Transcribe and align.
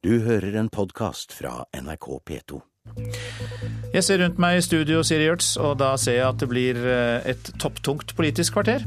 Du 0.00 0.14
hører 0.24 0.54
en 0.56 0.68
podkast 0.72 1.34
fra 1.36 1.66
NRK 1.76 2.06
P2. 2.24 2.58
Jeg 3.92 4.00
ser 4.06 4.22
rundt 4.22 4.38
meg 4.40 4.56
i 4.56 4.62
studio, 4.64 5.02
Siri 5.04 5.26
Gjørts, 5.26 5.50
og 5.60 5.74
da 5.82 5.90
ser 6.00 6.16
jeg 6.16 6.24
at 6.24 6.38
det 6.40 6.48
blir 6.48 6.78
eh, 6.80 7.26
et 7.28 7.50
topptungt 7.60 8.14
politisk 8.16 8.56
kvarter. 8.56 8.86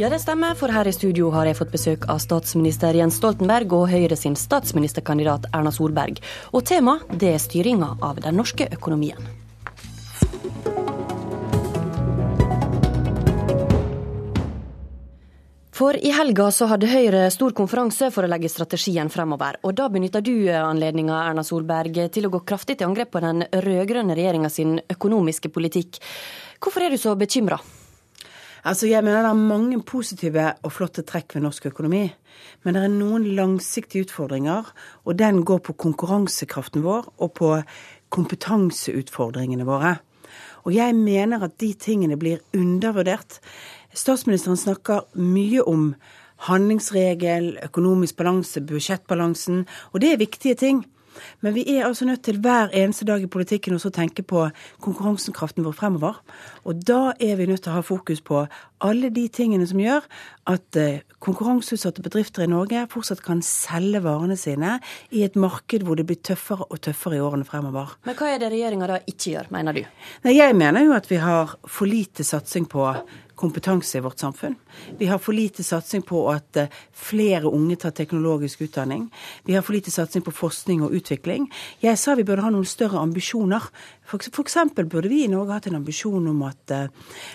Ja, 0.00 0.08
det 0.08 0.22
stemmer, 0.24 0.56
for 0.56 0.72
her 0.72 0.88
i 0.88 0.94
studio 0.96 1.28
har 1.34 1.44
jeg 1.44 1.58
fått 1.60 1.76
besøk 1.76 2.08
av 2.08 2.22
statsminister 2.24 2.96
Jens 2.96 3.20
Stoltenberg 3.20 3.76
og 3.76 3.90
Høyre 3.92 4.16
sin 4.16 4.32
statsministerkandidat 4.32 5.50
Erna 5.52 5.74
Solberg. 5.76 6.24
Og 6.56 6.64
tema 6.64 7.02
det 7.12 7.34
er 7.34 7.44
styringa 7.44 7.92
av 8.00 8.24
den 8.24 8.40
norske 8.40 8.70
økonomien. 8.72 9.28
For 15.76 15.92
i 16.00 16.08
helga 16.08 16.46
så 16.56 16.70
hadde 16.70 16.88
Høyre 16.88 17.26
stor 17.28 17.52
konferanse 17.52 18.06
for 18.14 18.24
å 18.24 18.28
legge 18.32 18.48
strategien 18.48 19.10
fremover. 19.12 19.58
Og 19.68 19.74
da 19.76 19.90
benytta 19.92 20.22
du 20.24 20.48
anledninga, 20.48 21.18
Erna 21.28 21.42
Solberg, 21.44 21.98
til 22.14 22.24
å 22.24 22.30
gå 22.32 22.40
kraftig 22.48 22.78
til 22.78 22.88
angrep 22.88 23.10
på 23.12 23.20
den 23.20 23.44
rød-grønne 23.44 24.16
regjeringa 24.16 24.48
sin 24.48 24.78
økonomiske 24.94 25.50
politikk. 25.52 25.98
Hvorfor 26.64 26.86
er 26.86 26.94
du 26.94 26.96
så 26.96 27.12
bekymra? 27.20 27.60
Altså, 28.64 28.88
jeg 28.88 29.04
mener 29.04 29.28
Det 29.28 29.34
er 29.34 29.52
mange 29.52 29.82
positive 29.84 30.46
og 30.64 30.72
flotte 30.72 31.04
trekk 31.04 31.36
ved 31.36 31.44
norsk 31.44 31.68
økonomi. 31.68 32.06
Men 32.64 32.74
det 32.74 32.82
er 32.82 32.96
noen 32.96 33.28
langsiktige 33.36 34.08
utfordringer, 34.08 34.72
og 35.04 35.20
den 35.20 35.44
går 35.44 35.60
på 35.60 35.76
konkurransekraften 35.76 36.88
vår 36.88 37.12
og 37.20 37.34
på 37.36 37.52
kompetanseutfordringene 38.16 39.68
våre. 39.68 39.98
Og 40.66 40.74
jeg 40.74 40.96
mener 40.98 41.44
at 41.46 41.58
de 41.62 41.74
tingene 41.78 42.16
blir 42.18 42.40
undervurdert. 42.56 43.38
Statsministeren 43.96 44.58
snakker 44.60 45.06
mye 45.16 45.64
om 45.64 45.94
handlingsregel, 46.50 47.54
økonomisk 47.64 48.18
balanse, 48.18 48.60
budsjettbalansen, 48.60 49.64
og 49.92 50.04
det 50.04 50.12
er 50.12 50.20
viktige 50.20 50.58
ting. 50.60 50.84
Men 51.40 51.54
vi 51.54 51.64
er 51.72 51.86
altså 51.86 52.04
nødt 52.04 52.22
til 52.26 52.40
hver 52.44 52.68
eneste 52.76 53.06
dag 53.08 53.22
i 53.22 53.30
politikken 53.30 53.72
også 53.76 53.88
å 53.88 53.96
tenke 53.96 54.20
på 54.26 54.42
konkurransekraften 54.84 55.64
vår 55.64 55.76
fremover. 55.78 56.20
Og 56.68 56.82
da 56.84 57.14
er 57.16 57.38
vi 57.38 57.48
nødt 57.48 57.64
til 57.64 57.72
å 57.72 57.78
ha 57.78 57.84
fokus 57.86 58.20
på 58.20 58.42
alle 58.84 59.08
de 59.08 59.24
tingene 59.32 59.64
som 59.64 59.80
gjør 59.80 60.04
at 60.52 60.76
eh, 60.76 61.00
konkurranseutsatte 61.24 62.04
bedrifter 62.04 62.44
i 62.44 62.50
Norge 62.52 62.84
fortsatt 62.92 63.22
kan 63.24 63.40
selge 63.44 64.02
varene 64.04 64.36
sine 64.36 64.76
i 65.08 65.24
et 65.24 65.38
marked 65.40 65.86
hvor 65.86 65.96
det 65.96 66.04
blir 66.08 66.20
tøffere 66.20 66.68
og 66.68 66.82
tøffere 66.84 67.16
i 67.16 67.22
årene 67.24 67.48
fremover. 67.48 67.96
Men 68.04 68.18
hva 68.18 68.34
er 68.34 68.42
det 68.42 68.52
regjeringa 68.52 68.90
da 68.92 69.00
ikke 69.06 69.38
gjør, 69.38 69.52
mener 69.56 69.78
du? 69.78 69.86
Nei, 70.26 70.36
Jeg 70.36 70.58
mener 70.58 70.84
jo 70.84 70.92
at 70.96 71.08
vi 71.08 71.22
har 71.22 71.56
for 71.64 71.88
lite 71.88 72.26
satsing 72.28 72.68
på 72.68 72.90
kompetanse 73.36 73.98
i 73.98 74.00
vårt 74.00 74.18
samfunn. 74.18 74.56
Vi 74.98 75.06
har 75.06 75.18
for 75.18 75.36
lite 75.36 75.64
satsing 75.64 76.02
på 76.02 76.22
at 76.32 76.56
eh, 76.56 76.72
flere 76.92 77.50
unge 77.50 77.76
tar 77.76 77.92
teknologisk 77.96 78.64
utdanning. 78.66 79.10
Vi 79.44 79.54
har 79.54 79.62
for 79.62 79.76
lite 79.76 79.90
satsing 79.90 80.24
på 80.24 80.34
forskning 80.34 80.82
og 80.84 80.96
utvikling. 80.96 81.50
Jeg 81.84 81.98
sa 82.00 82.14
vi 82.16 82.24
burde 82.24 82.44
ha 82.44 82.52
noen 82.52 82.68
større 82.68 83.02
ambisjoner. 83.02 83.68
Eksempel 84.06 84.86
burde 84.86 85.10
vi 85.10 85.24
i 85.24 85.30
Norge 85.30 85.56
hatt 85.56 85.66
en 85.66 85.78
ambisjon 85.80 86.28
om 86.30 86.42
at, 86.46 86.70
eh, 86.70 86.88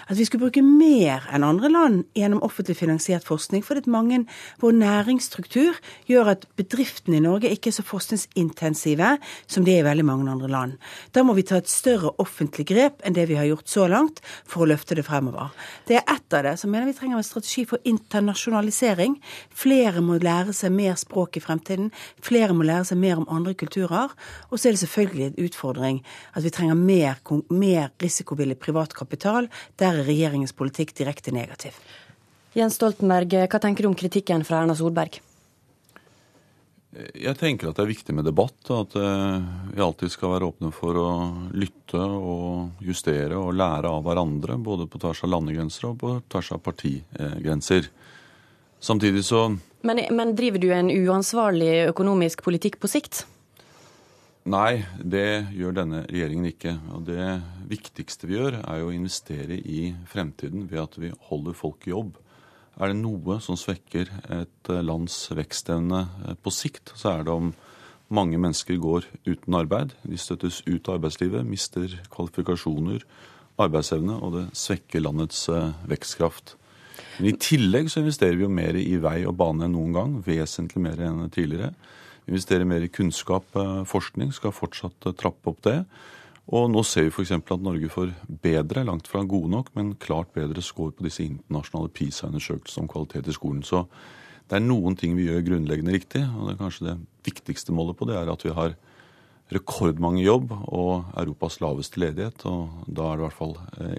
at 0.07 0.17
vi 0.17 0.25
skulle 0.25 0.47
bruke 0.47 0.63
mer 0.65 1.27
enn 1.31 1.45
andre 1.45 1.69
land 1.69 2.05
gjennom 2.17 2.43
offentlig 2.43 2.77
finansiert 2.79 3.27
forskning. 3.27 3.63
Fordi 3.63 3.89
mange, 3.91 4.25
vår 4.59 4.71
næringsstruktur 4.71 5.77
gjør 6.07 6.33
at 6.35 6.45
bedriftene 6.57 7.17
i 7.17 7.25
Norge 7.25 7.51
ikke 7.51 7.69
er 7.69 7.77
så 7.77 7.85
forskningsintensive 7.85 9.17
som 9.47 9.65
de 9.65 9.75
er 9.75 9.83
i 9.83 9.89
veldig 9.89 10.05
mange 10.05 10.31
andre 10.31 10.49
land. 10.49 10.77
Da 11.13 11.23
må 11.23 11.35
vi 11.37 11.43
ta 11.43 11.57
et 11.57 11.69
større 11.69 12.13
offentlig 12.17 12.67
grep 12.67 13.01
enn 13.03 13.13
det 13.13 13.27
vi 13.29 13.35
har 13.35 13.45
gjort 13.45 13.67
så 13.69 13.87
langt, 13.87 14.21
for 14.45 14.63
å 14.63 14.69
løfte 14.71 14.95
det 14.95 15.05
fremover. 15.05 15.51
Det 15.91 15.97
er 15.99 16.07
ett 16.07 16.33
av 16.33 16.43
det. 16.43 16.53
Så 16.57 16.69
mener 16.71 16.87
vi 16.87 16.93
trenger 16.95 17.17
en 17.19 17.23
strategi 17.27 17.65
for 17.67 17.81
internasjonalisering. 17.83 19.17
Flere 19.51 19.99
må 19.99 20.15
lære 20.23 20.53
seg 20.55 20.71
mer 20.71 20.93
språk 20.95 21.35
i 21.35 21.41
fremtiden. 21.43 21.89
Flere 22.23 22.55
må 22.55 22.63
lære 22.63 22.85
seg 22.87 23.01
mer 23.01 23.19
om 23.19 23.27
andre 23.27 23.51
kulturer. 23.59 24.13
Og 24.47 24.55
så 24.55 24.69
er 24.69 24.77
det 24.77 24.83
selvfølgelig 24.85 25.25
en 25.25 25.41
utfordring 25.49 25.99
at 26.31 26.45
vi 26.45 26.53
trenger 26.55 26.79
mer, 26.79 27.19
mer 27.51 27.91
risikovillig 27.99 28.55
privat 28.63 28.95
kapital. 28.95 29.49
Der 29.83 29.99
er 29.99 30.07
regjeringens 30.07 30.55
politikk 30.55 30.95
direkte 30.95 31.35
negativ. 31.35 31.75
Jens 32.55 32.79
Stoltenberg, 32.79 33.35
hva 33.51 33.59
tenker 33.59 33.83
du 33.83 33.91
om 33.91 33.99
kritikken 33.99 34.47
fra 34.47 34.63
Erna 34.63 34.77
Solberg? 34.79 35.19
Jeg 36.91 37.37
tenker 37.39 37.69
at 37.69 37.77
det 37.77 37.85
er 37.85 37.91
viktig 37.93 38.13
med 38.17 38.25
debatt, 38.27 38.59
at 38.75 38.95
eh, 38.99 39.49
vi 39.71 39.83
alltid 39.83 40.11
skal 40.11 40.33
være 40.33 40.49
åpne 40.51 40.71
for 40.75 40.97
å 40.99 41.09
lytte 41.55 42.01
og 42.01 42.83
justere 42.83 43.37
og 43.39 43.53
lære 43.55 43.87
av 43.87 44.03
hverandre, 44.03 44.57
både 44.59 44.89
på 44.91 44.99
tvers 44.99 45.23
av 45.23 45.31
landegrenser 45.31 45.87
og 45.87 45.99
på 46.01 46.15
tvers 46.27 46.51
av 46.57 46.63
partigrenser. 46.65 47.87
Samtidig 48.81 49.23
så 49.23 49.45
men, 49.81 50.01
men 50.13 50.35
driver 50.37 50.61
du 50.61 50.67
en 50.75 50.91
uansvarlig 50.93 51.87
økonomisk 51.89 52.43
politikk 52.45 52.77
på 52.81 52.89
sikt? 52.91 53.23
Nei, 54.51 54.83
det 54.97 55.53
gjør 55.53 55.75
denne 55.77 56.03
regjeringen 56.09 56.49
ikke. 56.49 56.75
Og 56.93 57.05
det 57.07 57.25
viktigste 57.69 58.29
vi 58.29 58.37
gjør, 58.37 58.59
er 58.61 58.81
jo 58.81 58.89
å 58.89 58.93
investere 58.95 59.57
i 59.57 59.91
fremtiden 60.09 60.67
ved 60.69 60.83
at 60.83 60.97
vi 61.01 61.11
holder 61.29 61.57
folk 61.57 61.87
i 61.87 61.93
jobb. 61.93 62.13
Er 62.79 62.91
det 62.91 63.01
noe 63.01 63.37
som 63.43 63.57
svekker 63.59 64.09
et 64.31 64.71
eh, 64.71 64.85
lands 64.85 65.15
vekstevne 65.35 66.05
eh, 66.25 66.37
på 66.39 66.53
sikt, 66.55 66.93
så 66.95 67.17
er 67.17 67.27
det 67.27 67.33
om 67.33 67.51
mange 68.11 68.39
mennesker 68.39 68.79
går 68.81 69.07
uten 69.27 69.57
arbeid. 69.59 69.93
De 70.03 70.19
støttes 70.19 70.61
ut 70.67 70.87
av 70.87 70.97
arbeidslivet, 70.97 71.47
mister 71.47 71.91
kvalifikasjoner, 72.11 73.03
arbeidsevne, 73.61 74.17
og 74.17 74.37
det 74.37 74.45
svekker 74.57 75.03
landets 75.03 75.43
eh, 75.51 75.75
vekstkraft. 75.91 76.55
Men 77.19 77.33
I 77.33 77.37
tillegg 77.43 77.91
så 77.91 78.01
investerer 78.01 78.39
vi 78.39 78.47
jo 78.47 78.53
mer 78.53 78.77
i 78.79 78.95
vei 79.03 79.19
og 79.27 79.35
bane 79.39 79.67
enn 79.67 79.75
noen 79.75 79.95
gang. 79.95 80.15
Vesentlig 80.25 80.81
mer 80.83 81.03
enn 81.03 81.27
tidligere. 81.33 81.73
Vi 82.23 82.33
investerer 82.33 82.67
mer 82.69 82.83
i 82.85 82.91
kunnskap, 82.93 83.47
forskning, 83.89 84.29
skal 84.35 84.53
fortsatt 84.53 85.09
trappe 85.19 85.51
opp 85.51 85.63
det. 85.65 85.79
Og 86.51 86.67
nå 86.67 86.81
ser 86.83 87.07
vi 87.07 87.13
f.eks. 87.13 87.31
at 87.31 87.63
Norge 87.63 87.89
får 87.91 88.09
bedre, 88.43 88.83
langt 88.83 89.07
fra 89.07 89.23
gode 89.23 89.51
nok, 89.53 89.69
men 89.77 89.93
klart 89.95 90.33
bedre 90.35 90.61
score 90.61 90.91
på 90.91 91.05
disse 91.05 91.23
internasjonale 91.23 91.91
PISA-undersøkelsene 91.95 92.83
om 92.83 92.89
kvalitet 92.91 93.29
i 93.31 93.35
skolen. 93.35 93.61
Så 93.63 93.85
det 94.51 94.57
er 94.59 94.65
noen 94.65 94.97
ting 94.99 95.15
vi 95.15 95.29
gjør 95.29 95.45
grunnleggende 95.47 95.95
riktig. 95.95 96.25
Og 96.27 96.49
det 96.49 96.57
er 96.57 96.59
kanskje 96.59 96.87
det 96.89 96.97
viktigste 97.29 97.71
målet 97.75 97.95
på 97.95 98.07
det 98.09 98.17
er 98.19 98.33
at 98.33 98.43
vi 98.43 98.51
har 98.57 98.75
rekordmange 99.51 100.23
jobb 100.23 100.51
og 100.53 101.11
Europas 101.19 101.59
laveste 101.61 101.99
ledighet. 102.01 102.45
Og 102.47 102.87
da 102.87 103.09
er 103.09 103.19
det 103.19 103.23
i 103.23 103.25
hvert 103.27 103.37
fall 103.37 103.55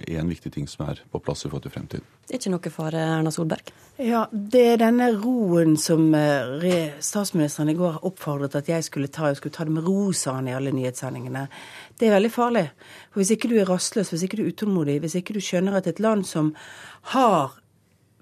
én 0.08 0.24
eh, 0.24 0.30
viktig 0.32 0.52
ting 0.54 0.68
som 0.70 0.86
er 0.88 1.02
på 1.12 1.20
plass 1.22 1.44
i 1.44 1.50
forhold 1.50 1.66
til 1.66 1.74
fremtiden. 1.74 2.06
Det 2.26 2.36
er 2.36 2.40
ikke 2.40 2.52
noe 2.54 2.72
for 2.72 2.96
Erna 2.96 3.32
Solberg? 3.34 3.72
Ja, 4.00 4.22
det 4.32 4.62
er 4.72 4.80
denne 4.80 5.10
roen 5.14 5.76
som 5.80 6.14
eh, 6.16 6.94
statsministeren 7.04 7.72
i 7.72 7.76
går 7.78 8.00
oppfordret 8.08 8.56
at 8.58 8.70
jeg 8.72 8.86
skulle 8.88 9.12
ta. 9.12 9.28
Jeg 9.28 9.42
skulle 9.42 9.54
ta 9.54 9.66
det 9.68 9.76
med 9.76 9.86
ro, 9.86 10.12
sa 10.16 10.38
han 10.38 10.48
i 10.48 10.56
alle 10.56 10.72
nyhetssendingene. 10.74 11.46
Det 12.00 12.08
er 12.08 12.16
veldig 12.16 12.32
farlig. 12.32 12.66
For 13.12 13.20
Hvis 13.20 13.34
ikke 13.36 13.52
du 13.52 13.58
er 13.60 13.68
rastløs, 13.68 14.14
hvis 14.14 14.24
ikke 14.24 14.40
du 14.40 14.46
er 14.46 14.54
utålmodig, 14.54 15.00
hvis 15.04 15.18
ikke 15.20 15.36
du 15.36 15.42
skjønner 15.44 15.76
at 15.78 15.90
et 15.90 16.00
land 16.00 16.24
som 16.26 16.54
har 17.12 17.58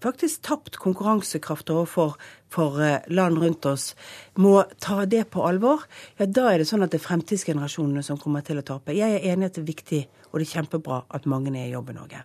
faktisk 0.03 0.43
tapt 0.47 0.79
konkurransekraft 0.81 1.71
overfor 1.73 2.17
for 2.51 2.81
eh, 2.83 3.05
land 3.13 3.39
rundt 3.39 3.67
oss, 3.71 3.93
må 4.35 4.65
ta 4.83 5.05
det 5.07 5.27
på 5.31 5.45
alvor, 5.47 5.85
ja, 6.19 6.27
da 6.27 6.49
er 6.51 6.61
det 6.61 6.69
sånn 6.71 6.83
at 6.87 6.93
det 6.93 7.01
er 7.01 7.07
fremtidsgenerasjonene 7.07 8.03
som 8.07 8.19
kommer 8.19 8.45
til 8.47 8.59
å 8.59 8.67
tape. 8.67 8.97
Jeg 8.97 9.21
er 9.21 9.29
enig 9.33 9.47
i 9.47 9.51
at 9.53 9.59
det 9.59 9.65
er 9.65 9.71
viktig, 9.71 10.03
og 10.31 10.41
det 10.41 10.49
er 10.49 10.55
kjempebra 10.57 11.05
at 11.15 11.29
mange 11.31 11.55
er 11.55 11.69
i 11.69 11.75
jobb 11.75 11.93
i 11.93 11.99
Norge. 12.01 12.25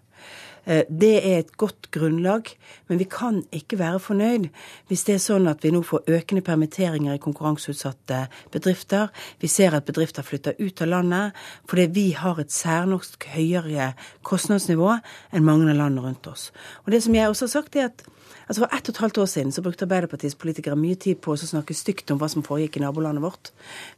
Eh, 0.65 0.83
det 0.89 1.15
er 1.21 1.37
et 1.39 1.53
godt 1.57 1.91
grunnlag, 1.93 2.49
men 2.87 2.99
vi 2.99 3.07
kan 3.09 3.43
ikke 3.53 3.79
være 3.79 4.01
fornøyd 4.01 4.47
hvis 4.89 5.05
det 5.07 5.15
er 5.15 5.23
sånn 5.23 5.49
at 5.49 5.63
vi 5.65 5.71
nå 5.73 5.83
får 5.85 6.09
økende 6.17 6.43
permitteringer 6.45 7.15
i 7.15 7.21
konkurranseutsatte 7.21 8.25
bedrifter. 8.53 9.13
Vi 9.41 9.49
ser 9.51 9.77
at 9.77 9.85
bedrifter 9.85 10.25
flytter 10.25 10.57
ut 10.59 10.81
av 10.81 10.91
landet 10.91 11.45
fordi 11.69 11.87
vi 11.93 12.07
har 12.17 12.41
et 12.41 12.53
særnorsk 12.53 13.29
høyere 13.35 13.93
kostnadsnivå 14.25 14.97
enn 15.31 15.45
mange 15.45 15.69
av 15.69 15.77
landene 15.77 16.09
rundt 16.09 16.27
oss. 16.31 16.49
Og 16.85 16.93
det 16.93 17.03
som 17.05 17.15
jeg 17.15 17.29
også 17.29 17.49
har 17.49 17.57
sagt, 17.59 17.75
er 17.75 17.91
at 17.93 18.05
Altså 18.45 18.61
For 18.61 18.75
ett 18.77 18.89
og 18.89 18.93
et 18.93 19.01
halvt 19.01 19.17
år 19.17 19.25
siden 19.25 19.51
så 19.51 19.61
brukte 19.65 19.85
Arbeiderpartiets 19.87 20.35
politikere 20.37 20.77
mye 20.77 20.97
tid 21.01 21.17
på 21.17 21.33
å 21.33 21.39
snakke 21.39 21.73
stygt 21.73 22.11
om 22.13 22.19
hva 22.21 22.29
som 22.29 22.43
foregikk 22.45 22.77
i 22.77 22.83
nabolandet 22.83 23.23
vårt. 23.23 23.49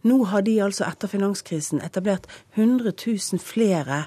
Nå 0.07 0.21
har 0.31 0.45
de 0.47 0.53
altså 0.63 0.85
etter 0.87 1.11
finanskrisen 1.11 1.83
etablert 1.83 2.29
100 2.55 2.93
000 2.95 3.43
flere 3.43 4.05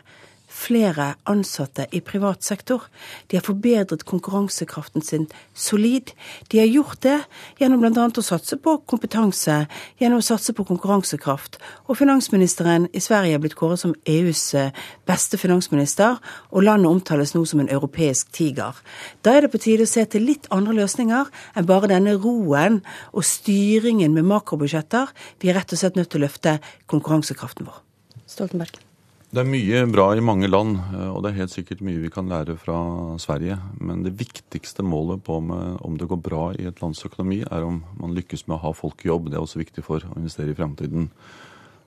flere 0.50 1.14
ansatte 1.30 1.86
i 1.94 2.00
privat 2.04 2.42
sektor. 2.44 2.82
De 3.30 3.38
har 3.38 3.44
forbedret 3.46 4.04
konkurransekraften 4.08 5.02
sin 5.02 5.28
solid. 5.54 6.10
De 6.50 6.58
har 6.58 6.66
gjort 6.66 7.00
det 7.06 7.16
gjennom 7.60 7.80
bl.a. 7.82 8.08
å 8.10 8.24
satse 8.24 8.58
på 8.60 8.76
kompetanse, 8.90 9.62
gjennom 10.02 10.20
å 10.20 10.26
satse 10.26 10.54
på 10.56 10.66
konkurransekraft. 10.68 11.60
Og 11.86 12.00
finansministeren 12.00 12.88
i 12.92 13.02
Sverige 13.02 13.38
er 13.38 13.44
blitt 13.44 13.56
kåret 13.58 13.82
som 13.82 13.94
EUs 14.10 14.42
eh, 14.58 14.74
beste 15.08 15.38
finansminister, 15.40 16.18
og 16.50 16.66
landet 16.66 16.90
omtales 16.90 17.34
nå 17.36 17.44
som 17.48 17.62
en 17.62 17.70
europeisk 17.70 18.34
tiger. 18.36 18.76
Da 19.22 19.36
er 19.36 19.46
det 19.46 19.54
på 19.54 19.62
tide 19.62 19.86
å 19.86 19.90
se 19.90 20.04
til 20.10 20.26
litt 20.26 20.50
andre 20.54 20.76
løsninger 20.82 21.30
enn 21.54 21.70
bare 21.70 21.92
denne 21.94 22.18
roen 22.18 22.82
og 23.14 23.26
styringen 23.26 24.16
med 24.18 24.26
makrobudsjetter. 24.34 25.14
Vi 25.40 25.50
er 25.50 25.60
rett 25.60 25.72
og 25.72 25.82
slett 25.82 25.98
nødt 25.98 26.10
til 26.12 26.22
å 26.22 26.26
løfte 26.26 26.58
konkurransekraften 26.90 27.70
vår. 27.70 27.82
Stoltenberg. 28.26 28.89
Det 29.30 29.44
er 29.44 29.46
mye 29.46 29.80
bra 29.86 30.08
i 30.18 30.22
mange 30.26 30.48
land, 30.48 30.72
eh, 30.90 31.06
og 31.06 31.20
det 31.22 31.30
er 31.30 31.44
helt 31.44 31.52
sikkert 31.52 31.84
mye 31.86 32.00
vi 32.02 32.08
kan 32.10 32.26
lære 32.26 32.56
fra 32.58 32.74
Sverige. 33.22 33.60
Men 33.78 34.02
det 34.02 34.16
viktigste 34.18 34.82
målet 34.82 35.22
på 35.22 35.36
om 35.38 35.98
det 35.98 36.08
går 36.10 36.18
bra 36.18 36.48
i 36.58 36.66
et 36.66 36.80
lands 36.82 37.04
økonomi, 37.06 37.44
er 37.46 37.62
om 37.62 37.84
man 38.00 38.16
lykkes 38.16 38.48
med 38.48 38.56
å 38.56 38.64
ha 38.64 38.72
folk 38.74 39.04
i 39.04 39.08
jobb. 39.12 39.28
Det 39.30 39.38
er 39.38 39.44
også 39.44 39.60
viktig 39.62 39.84
for 39.86 40.02
å 40.02 40.16
investere 40.18 40.50
i 40.50 40.58
fremtiden. 40.58 41.06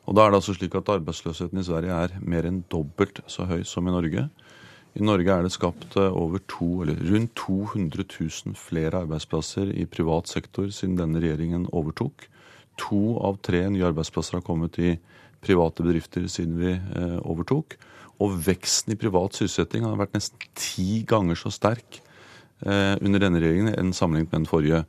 Og 0.07 0.16
da 0.16 0.24
er 0.24 0.31
det 0.31 0.40
altså 0.40 0.56
slik 0.56 0.78
at 0.80 0.88
Arbeidsløsheten 0.95 1.60
i 1.60 1.66
Sverige 1.68 1.98
er 2.06 2.16
mer 2.24 2.48
enn 2.48 2.62
dobbelt 2.72 3.19
så 3.28 3.44
høy 3.50 3.66
som 3.68 3.92
i 3.92 3.95
Norge. 3.95 4.24
I 4.95 5.04
Norge 5.04 5.36
er 5.36 5.44
det 5.44 5.51
skapt 5.51 5.98
eh, 6.00 6.16
over 6.16 6.40
to, 6.48 6.86
eller 6.86 6.95
rundt 7.12 7.36
200 7.44 8.06
000 8.07 8.56
flere 8.56 9.04
arbeidsplasser 9.04 9.68
i 9.75 9.84
privat 9.84 10.31
sektor 10.31 10.72
siden 10.72 10.95
denne 10.95 11.19
regjeringen 11.19 11.68
overtok. 11.75 12.30
To 12.88 13.18
av 13.19 13.44
tre 13.44 13.66
nye 13.68 13.92
arbeidsplasser 13.92 14.40
har 14.40 14.48
kommet 14.48 14.80
i 14.80 14.94
private 15.44 15.86
bedrifter 15.86 16.28
siden 16.31 16.56
vi 16.60 16.72
eh, 16.74 17.18
overtok. 17.22 17.78
Og 18.24 18.38
veksten 18.45 18.94
i 18.94 19.00
privat 19.00 19.36
sysselsetting 19.36 19.86
har 19.88 20.00
vært 20.00 20.16
nesten 20.18 20.40
ti 20.57 21.04
ganger 21.10 21.40
så 21.40 21.51
sterk 21.54 22.00
eh, 22.66 22.95
under 23.01 23.24
denne 23.24 23.42
regjeringen 23.42 23.74
enn 23.74 23.94
sammenlignet 23.95 24.31
med 24.31 24.44
den 24.44 24.50
forrige. 24.50 24.84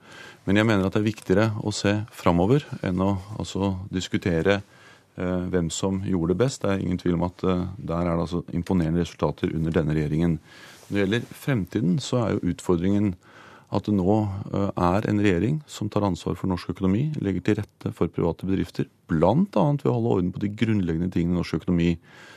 Men 0.44 0.60
jeg 0.60 0.68
mener 0.68 0.86
at 0.86 0.96
det 0.96 1.02
er 1.02 1.08
viktigere 1.08 1.48
å 1.64 1.72
se 1.74 1.96
framover 2.14 2.66
enn 2.84 3.02
å 3.02 3.14
altså, 3.38 3.74
diskutere 3.92 4.60
eh, 4.60 5.44
hvem 5.50 5.72
som 5.72 6.02
gjorde 6.06 6.34
det 6.34 6.40
best. 6.44 6.62
Det 6.62 6.72
er 6.72 6.84
ingen 6.84 7.00
tvil 7.00 7.18
om 7.18 7.28
at 7.30 7.44
der 7.44 8.00
er 8.00 8.12
det 8.12 8.26
altså 8.28 8.44
imponerende 8.54 9.02
resultater 9.02 9.52
under 9.54 9.74
denne 9.74 9.96
regjeringen. 9.96 10.38
Når 10.84 10.94
det 10.94 11.04
gjelder 11.06 11.30
fremtiden, 11.46 11.96
så 12.02 12.20
er 12.20 12.34
jo 12.34 12.52
utfordringen 12.52 13.14
at 13.74 13.88
det 13.88 13.94
nå 13.96 14.16
eh, 14.54 14.70
er 14.70 15.08
en 15.10 15.22
regjering 15.22 15.58
som 15.70 15.90
tar 15.90 16.06
ansvar 16.06 16.36
for 16.38 16.50
norsk 16.50 16.70
økonomi, 16.74 17.08
legger 17.22 17.44
til 17.44 17.58
rette 17.60 17.92
for 17.96 18.12
private 18.12 18.46
bedrifter, 18.46 18.88
bl.a. 19.10 19.34
ved 19.50 19.88
å 19.90 19.96
holde 19.96 20.14
orden 20.16 20.32
på 20.34 20.42
de 20.44 20.52
grunnleggende 20.62 21.10
tingene 21.14 21.34
i 21.34 21.40
norsk 21.40 21.58
økonomi, 21.60 21.94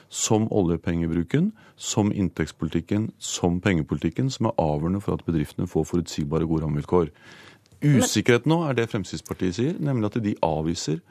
som 0.10 0.48
oljepengebruken, 0.56 1.52
som 1.76 2.14
inntektspolitikken, 2.16 3.12
som 3.20 3.60
pengepolitikken, 3.62 4.32
som 4.34 4.50
er 4.50 4.58
avgjørende 4.62 5.04
for 5.04 5.18
at 5.18 5.26
bedriftene 5.28 5.68
får 5.70 5.90
forutsigbare, 5.92 6.48
gode 6.48 6.66
rammevilkår. 6.66 7.12
Usikkerhet 7.84 8.48
nå 8.50 8.64
er 8.66 8.78
det 8.78 8.90
Fremskrittspartiet 8.90 9.60
sier, 9.60 9.78
nemlig 9.84 10.10
at 10.10 10.22
de 10.24 10.34
avviser 10.46 11.04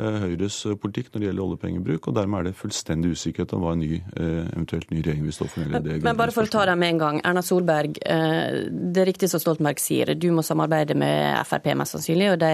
Høyres 0.00 0.56
eh, 0.66 0.76
politikk 0.80 1.10
når 1.10 1.20
det 1.22 1.26
gjelder 1.28 1.44
oljepengebruk, 1.44 2.08
og 2.08 2.16
dermed 2.16 2.40
er 2.40 2.48
det 2.48 2.58
fullstendig 2.58 3.12
usikkerhet 3.16 3.54
om 3.56 3.64
hva 3.64 3.74
en 3.76 3.82
ny, 3.82 3.98
eh, 3.98 4.48
eventuelt 4.54 4.90
ny 4.92 5.02
regjering 5.02 5.26
vil 5.26 5.36
stå 5.36 5.48
for. 5.52 5.68
Men, 5.72 5.88
men 6.06 6.18
bare 6.18 6.34
for 6.34 6.48
å 6.48 6.52
ta 6.52 6.64
det 6.70 6.76
med 6.80 6.94
en 6.94 7.02
gang. 7.02 7.20
Erna 7.30 7.44
Solberg, 7.44 8.00
det 8.00 9.02
er 9.02 9.08
riktig 9.08 9.30
som 9.32 9.42
Stoltenberg 9.42 9.82
sier, 9.82 10.14
du 10.14 10.28
må 10.34 10.44
samarbeide 10.46 10.96
med 10.98 11.38
Frp 11.48 11.70
mest 11.78 11.96
sannsynlig, 11.96 12.32
og 12.34 12.40
de 12.42 12.52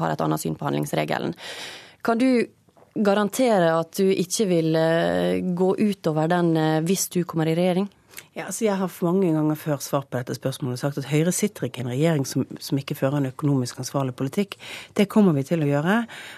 har 0.00 0.14
et 0.14 0.24
annet 0.24 0.42
syn 0.42 0.56
på 0.58 0.68
handlingsregelen. 0.68 1.36
Kan 2.06 2.20
du 2.20 2.28
garantere 2.94 3.74
at 3.76 3.94
du 3.98 4.10
ikke 4.10 4.48
vil 4.50 4.76
gå 5.56 5.70
utover 5.78 6.30
den 6.30 6.54
hvis 6.86 7.08
du 7.14 7.22
kommer 7.28 7.50
i 7.50 7.56
regjering? 7.58 7.90
Ja, 8.40 8.46
altså 8.46 8.64
Jeg 8.64 8.76
har 8.76 8.92
mange 9.04 9.32
ganger 9.32 9.54
før 9.54 9.80
svart 9.84 10.06
på 10.08 10.16
dette 10.16 10.34
spørsmålet 10.34 10.78
og 10.78 10.80
sagt 10.80 10.98
at 10.98 11.08
Høyre 11.10 11.32
sitter 11.32 11.66
ikke 11.66 11.80
i 11.80 11.84
en 11.84 11.90
regjering 11.90 12.26
som, 12.26 12.44
som, 12.60 12.78
ikke 12.80 12.94
fører 12.96 13.18
en 13.18 13.26
økonomisk 13.28 13.78
ansvarlig 13.82 14.14
politikk. 14.16 14.54
Det 14.96 15.08
kommer 15.12 15.34
vi 15.36 15.42
til 15.44 15.60
å 15.60 15.68
gjøre. 15.68 15.96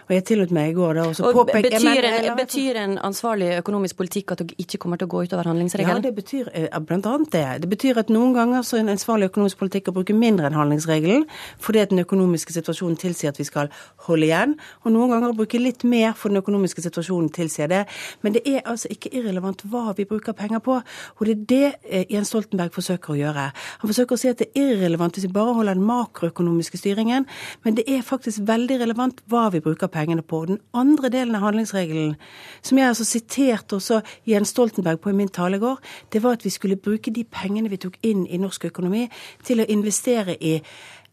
Og 0.09 0.15
jeg 0.17 0.25
tillot 0.27 0.55
meg 0.57 0.73
i 0.73 0.75
går 0.75 0.99
da 0.99 1.05
også 1.07 1.31
påpeke 1.37 1.71
betyr, 1.71 2.09
en, 2.09 2.27
betyr 2.39 2.81
en 2.83 2.97
ansvarlig 3.07 3.53
økonomisk 3.61 4.01
politikk 4.01 4.35
at 4.35 4.43
dere 4.43 4.59
ikke 4.65 4.81
kommer 4.83 4.99
til 4.99 5.07
å 5.07 5.13
gå 5.13 5.21
utover 5.29 5.51
handlingsregelen? 5.53 6.01
Ja, 6.03 6.07
det 6.09 6.15
betyr 6.17 6.51
eh, 6.59 6.81
blant 6.89 7.07
annet 7.07 7.31
det. 7.37 7.45
Det 7.63 7.71
betyr 7.71 8.03
at 8.03 8.11
noen 8.11 8.35
ganger 8.35 8.67
så 8.67 8.81
er 8.81 8.87
en 8.87 8.95
ansvarlig 8.97 9.31
økonomisk 9.31 9.63
politikk 9.63 9.93
å 9.93 9.97
bruke 10.01 10.17
mindre 10.17 10.51
enn 10.51 10.59
handlingsregelen 10.59 11.29
fordi 11.63 11.85
at 11.85 11.95
den 11.95 12.03
økonomiske 12.03 12.57
situasjonen 12.57 12.99
tilsier 12.99 13.31
at 13.31 13.39
vi 13.39 13.47
skal 13.47 13.71
holde 14.09 14.27
igjen. 14.27 14.57
Og 14.83 14.97
noen 14.97 15.15
ganger 15.15 15.39
bruke 15.39 15.63
litt 15.63 15.87
mer 15.87 16.19
for 16.19 16.35
den 16.35 16.43
økonomiske 16.43 16.83
situasjonen 16.89 17.31
tilsier 17.31 17.71
det. 17.71 17.85
Men 18.27 18.35
det 18.35 18.43
er 18.49 18.67
altså 18.67 18.91
ikke 18.91 19.15
irrelevant 19.15 19.63
hva 19.71 19.95
vi 19.95 20.09
bruker 20.09 20.35
penger 20.35 20.65
på. 20.67 20.81
Og 20.83 21.27
det 21.29 21.39
er 21.39 21.47
det 21.53 21.92
Eh, 21.92 21.92
Jens 22.11 22.33
Stoltenberg 22.33 22.73
forsøker 22.75 23.15
å 23.15 23.19
gjøre. 23.19 23.49
Han 23.83 23.91
forsøker 23.91 24.17
å 24.17 24.21
si 24.21 24.31
at 24.31 24.41
det 24.43 24.49
er 24.53 24.75
irrelevant 24.77 25.17
hvis 25.17 25.27
vi 25.29 25.35
bare 25.35 25.55
holder 25.57 25.79
den 25.79 25.87
makroøkonomiske 25.89 26.81
styringen, 26.81 27.27
men 27.65 27.79
det 27.79 27.85
er 27.91 28.07
faktisk 28.07 28.47
veldig 28.49 28.81
relevant 28.83 29.21
hva 29.31 29.49
vi 29.53 29.63
bruker 29.65 29.93
pengene 29.93 30.25
på. 30.25 30.45
Den 30.51 30.63
andre 30.77 31.13
delen 31.13 31.37
av 31.39 31.47
handlingsregelen, 31.47 32.17
som 32.63 32.81
jeg 32.81 32.93
altså 32.93 33.09
siterte 33.09 33.79
også 33.79 34.01
Jens 34.29 34.55
Stoltenberg 34.55 35.03
på 35.03 35.13
i 35.13 35.19
min 35.19 35.33
tale 35.33 35.61
i 35.61 35.63
går, 35.63 35.79
det 36.13 36.23
var 36.25 36.39
at 36.39 36.47
vi 36.47 36.55
skulle 36.55 36.81
bruke 36.81 37.13
de 37.15 37.25
pengene 37.25 37.71
vi 37.73 37.81
tok 37.83 38.01
inn 38.07 38.27
i 38.27 38.41
norsk 38.41 38.71
økonomi, 38.73 39.07
til 39.45 39.63
å 39.63 39.69
investere 39.71 40.37
i 40.41 40.59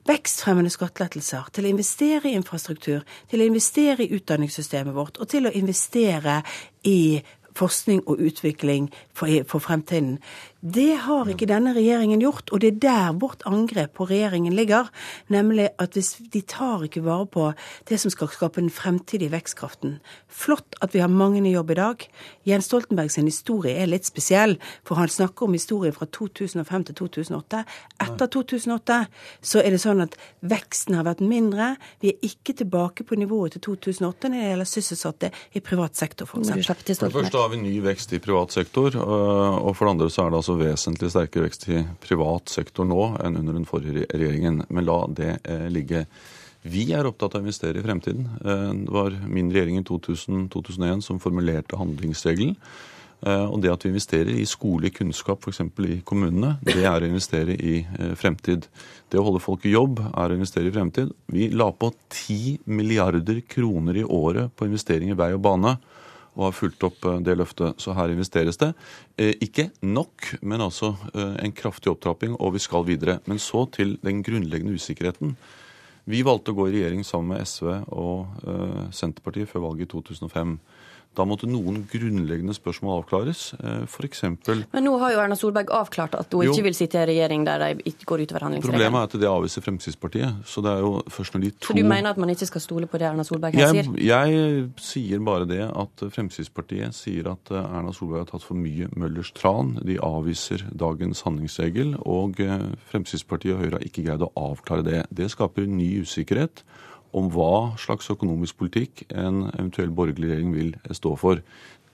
vekstfremmende 0.10 0.72
skattelettelser, 0.74 1.50
til 1.54 1.68
å 1.68 1.74
investere 1.74 2.30
i 2.30 2.38
infrastruktur, 2.38 3.04
til 3.30 3.42
å 3.42 3.50
investere 3.50 4.06
i 4.06 4.14
utdanningssystemet 4.18 4.96
vårt 4.96 5.20
og 5.20 5.30
til 5.30 5.50
å 5.50 5.54
investere 5.54 6.40
i 6.88 7.20
forskning 7.60 8.04
og 8.08 8.22
utvikling 8.24 8.88
for, 9.14 9.32
for 9.48 9.60
fremtiden. 9.60 10.18
Det 10.60 10.92
har 11.06 11.30
ikke 11.32 11.48
denne 11.48 11.72
regjeringen 11.72 12.20
gjort, 12.20 12.50
og 12.52 12.60
det 12.60 12.74
er 12.74 12.80
der 12.84 13.14
vårt 13.16 13.46
angrep 13.48 13.94
på 13.96 14.10
regjeringen 14.10 14.52
ligger. 14.58 14.90
Nemlig 15.32 15.70
at 15.80 15.96
hvis 15.96 16.18
de 16.34 16.42
tar 16.44 16.84
ikke 16.84 17.06
vare 17.06 17.28
på 17.32 17.46
det 17.88 18.00
som 18.02 18.12
skal 18.12 18.28
skape 18.34 18.60
den 18.60 18.72
fremtidige 18.74 19.32
vekstkraften. 19.32 20.00
Flott 20.28 20.76
at 20.84 20.92
vi 20.94 21.00
har 21.00 21.08
mange 21.08 21.40
i 21.48 21.54
jobb 21.54 21.72
i 21.72 21.78
dag. 21.80 22.04
Jens 22.44 22.68
Stoltenberg 22.68 23.12
sin 23.12 23.30
historie 23.32 23.78
er 23.80 23.88
litt 23.88 24.10
spesiell, 24.10 24.58
for 24.84 25.00
han 25.00 25.08
snakker 25.08 25.48
om 25.48 25.56
historien 25.56 25.96
fra 25.96 26.10
2005 26.12 26.90
til 26.90 26.98
2008. 27.06 27.64
Etter 28.04 28.32
2008 28.36 29.00
så 29.40 29.64
er 29.64 29.72
det 29.72 29.80
sånn 29.80 30.04
at 30.04 30.20
veksten 30.44 31.00
har 31.00 31.08
vært 31.08 31.24
mindre. 31.24 31.70
Vi 32.04 32.12
er 32.12 32.28
ikke 32.28 32.58
tilbake 32.60 33.08
på 33.08 33.16
nivået 33.16 33.56
til 33.56 33.64
2008 33.70 34.34
når 34.34 34.38
det 34.44 34.52
gjelder 34.52 34.72
sysselsatte 34.74 35.32
i 35.56 35.64
privat 35.64 35.96
sektor, 35.96 36.28
f.eks. 36.28 36.52
For 36.52 37.08
det 37.08 37.16
første 37.16 37.40
har 37.40 37.56
vi 37.56 37.64
ny 37.64 37.78
vekst 37.86 38.12
i 38.12 38.20
privat 38.20 38.60
sektor, 38.60 39.00
og 39.00 39.72
for 39.78 39.88
det 39.88 39.96
andre 39.96 40.12
så 40.12 40.26
er 40.26 40.34
det 40.34 40.42
altså 40.42 40.49
altså 40.50 40.66
vesentlig 40.66 41.12
sterkere 41.14 41.46
vekst 41.46 41.68
i 41.70 41.80
privat 42.02 42.50
sektor 42.50 42.88
nå 42.88 43.16
enn 43.22 43.38
under 43.38 43.56
den 43.56 43.68
forrige 43.70 44.08
regjeringen. 44.10 44.64
Men 44.70 44.88
la 44.88 45.00
det 45.14 45.32
eh, 45.44 45.68
ligge. 45.70 46.06
Vi 46.66 46.90
er 46.96 47.08
opptatt 47.08 47.36
av 47.36 47.44
å 47.44 47.46
investere 47.46 47.80
i 47.80 47.86
fremtiden. 47.86 48.26
Eh, 48.42 48.70
det 48.86 48.94
var 48.94 49.18
min 49.30 49.52
regjering 49.54 49.78
i 49.80 49.86
2000-2001 49.86 51.06
som 51.06 51.22
formulerte 51.22 51.78
handlingsregelen. 51.78 52.56
Eh, 53.20 53.46
og 53.46 53.60
det 53.62 53.70
at 53.74 53.86
vi 53.86 53.92
investerer 53.94 54.34
i 54.34 54.48
skole, 54.50 54.90
kunnskap, 54.96 55.46
f.eks. 55.46 55.62
i 55.86 56.00
kommunene, 56.08 56.56
det 56.66 56.82
er 56.82 56.98
å 56.98 57.12
investere 57.12 57.54
i 57.54 57.84
fremtid. 58.18 58.66
Det 59.12 59.22
å 59.22 59.28
holde 59.28 59.44
folk 59.44 59.70
i 59.70 59.76
jobb 59.76 60.02
er 60.10 60.34
å 60.34 60.40
investere 60.40 60.72
i 60.72 60.74
fremtid. 60.74 61.14
Vi 61.30 61.52
la 61.54 61.70
på 61.70 61.92
10 62.10 62.66
milliarder 62.74 63.44
kroner 63.46 64.02
i 64.02 64.08
året 64.08 64.56
på 64.56 64.66
investering 64.66 65.14
i 65.14 65.20
vei 65.20 65.36
og 65.38 65.46
bane 65.46 65.78
og 66.40 66.48
har 66.48 66.56
fulgt 66.56 66.86
opp 66.88 67.06
eh, 67.06 67.20
det 67.26 67.36
løftet. 67.38 67.80
Så 67.84 67.94
her 67.98 68.14
investeres 68.14 68.60
det. 68.62 68.72
Eh, 69.20 69.34
ikke 69.44 69.70
nok, 69.84 70.32
men 70.42 70.64
altså 70.64 70.94
eh, 71.12 71.36
en 71.44 71.56
kraftig 71.56 71.92
opptrapping, 71.92 72.38
og 72.40 72.56
vi 72.56 72.64
skal 72.64 72.88
videre. 72.88 73.20
Men 73.28 73.42
så 73.44 73.66
til 73.76 73.98
den 74.06 74.24
grunnleggende 74.24 74.80
usikkerheten. 74.80 75.36
Vi 76.10 76.24
valgte 76.26 76.54
å 76.54 76.58
gå 76.58 76.70
i 76.70 76.76
regjering 76.78 77.06
sammen 77.06 77.36
med 77.36 77.46
SV 77.46 77.68
og 77.94 78.92
Senterpartiet 78.96 79.50
før 79.52 79.68
valget 79.68 79.90
i 79.90 79.92
2005. 79.94 80.56
Da 81.18 81.26
måtte 81.28 81.48
noen 81.50 81.82
grunnleggende 81.90 82.54
spørsmål 82.54 83.02
avklares. 83.02 83.50
For 83.90 84.06
F.eks. 84.06 84.22
Men 84.72 84.86
nå 84.86 84.94
har 85.02 85.16
jo 85.16 85.22
Erna 85.24 85.36
Solberg 85.36 85.72
avklart 85.74 86.14
at 86.16 86.36
hun 86.36 86.46
jo, 86.46 86.54
ikke 86.54 86.68
vil 86.70 86.78
sitte 86.78 87.02
i 87.02 87.08
regjering 87.10 87.44
der 87.48 87.64
de 87.64 87.88
ikke 87.90 88.08
går 88.12 88.24
utover 88.28 88.46
handlingsregelen. 88.46 88.78
Problemet 88.78 89.02
er 89.02 89.10
at 89.10 89.24
det 89.24 89.30
avviser 89.32 89.66
Fremskrittspartiet. 89.66 90.44
Så 90.48 90.64
det 90.64 90.72
er 90.72 90.86
jo 90.86 90.92
først 91.12 91.36
når 91.36 91.44
de 91.44 91.52
to 91.58 91.72
Så 91.72 91.76
du 91.76 91.82
mener 91.84 92.14
at 92.14 92.22
man 92.22 92.32
ikke 92.32 92.48
skal 92.52 92.64
stole 92.64 92.90
på 92.90 93.02
det 93.02 93.10
Erna 93.10 93.26
Solberg 93.28 93.58
her 93.58 93.74
sier? 93.74 93.90
Jeg 94.06 94.70
sier 94.86 95.26
bare 95.26 95.50
det 95.50 95.64
at 95.68 96.06
Fremskrittspartiet 96.14 96.96
sier 96.96 97.32
at 97.34 97.52
eh, 97.52 97.68
Erna 97.80 97.92
Solberg 97.96 98.24
har 98.24 98.32
tatt 98.32 98.46
for 98.46 98.60
mye 98.62 98.88
Møllers 98.94 99.34
tran. 99.36 99.76
De 99.82 99.98
avviser 100.06 100.64
dagens 100.72 101.26
handlingsregel. 101.26 101.98
Og 102.06 102.40
eh, 102.46 102.70
Fremskrittspartiet 102.94 103.58
og 103.58 103.66
Høyre 103.66 103.80
har 103.80 103.88
ikke 103.90 104.06
greid 104.08 104.24
å 104.24 104.32
avklare 104.40 104.86
det. 104.88 105.04
Det 105.10 105.32
skaper 105.34 105.68
ny 105.68 105.99
usikkerhet 106.02 106.64
om 107.16 107.30
hva 107.34 107.74
slags 107.82 108.10
økonomisk 108.14 108.60
politikk 108.60 109.04
en 109.10 109.48
eventuell 109.56 109.92
borgerlig 109.94 110.30
regjering 110.30 110.54
vil 110.54 110.72
stå 110.94 111.16
for. 111.18 111.42